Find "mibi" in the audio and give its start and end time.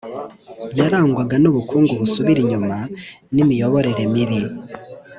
4.13-4.39